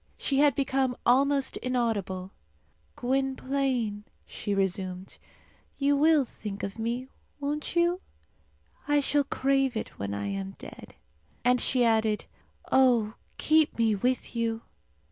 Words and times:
She 0.17 0.39
had 0.39 0.55
become 0.55 0.97
almost 1.05 1.57
inaudible. 1.57 2.31
"Gwynplaine," 2.95 4.05
she 4.25 4.55
resumed, 4.55 5.19
"you 5.77 5.95
will 5.95 6.25
think 6.25 6.63
of 6.63 6.79
me, 6.79 7.07
won't 7.39 7.75
you? 7.75 8.01
I 8.87 8.99
shall 8.99 9.23
crave 9.25 9.77
it 9.77 9.99
when 9.99 10.15
I 10.15 10.25
am 10.25 10.55
dead." 10.57 10.95
And 11.45 11.61
she 11.61 11.83
added, 11.85 12.25
"Oh, 12.71 13.13
keep 13.37 13.77
me 13.77 13.93
with 13.93 14.35
you!" 14.35 14.63